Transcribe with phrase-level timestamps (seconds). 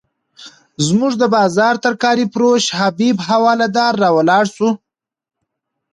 [0.87, 4.69] زموږ د بازار ترکاري فروش حبیب حوالدار راولاړ شو.